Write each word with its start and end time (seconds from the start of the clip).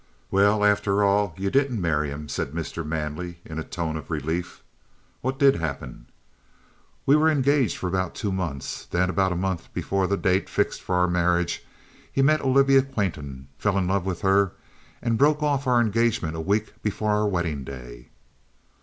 "Well, 0.31 0.65
after 0.65 1.03
all, 1.03 1.35
you 1.37 1.51
didn't 1.51 1.79
marry 1.79 2.09
him," 2.09 2.27
said 2.27 2.53
Mr. 2.53 2.83
Manley 2.83 3.37
in 3.45 3.59
a 3.59 3.63
tone 3.63 3.95
of 3.95 4.09
relief. 4.09 4.63
"What 5.21 5.37
did 5.37 5.57
happen?" 5.57 6.07
"We 7.05 7.15
were 7.15 7.29
engaged 7.29 7.77
for 7.77 7.87
about 7.87 8.15
two 8.15 8.31
months. 8.31 8.85
Then, 8.87 9.11
about 9.11 9.31
a 9.31 9.35
month 9.35 9.71
before 9.75 10.07
the 10.07 10.17
date 10.17 10.49
fixed 10.49 10.81
for 10.81 10.95
our 10.95 11.07
marriage, 11.07 11.63
he 12.11 12.23
met 12.23 12.41
Olivia 12.41 12.81
Quainton, 12.81 13.49
fell 13.59 13.77
in 13.77 13.85
love 13.87 14.07
with 14.07 14.21
her, 14.21 14.53
and 15.03 15.19
broke 15.19 15.43
off 15.43 15.67
our 15.67 15.79
engagement 15.79 16.35
a 16.35 16.41
week 16.41 16.81
before 16.81 17.11
our 17.11 17.27
wedding 17.27 17.63
day." 17.63 18.07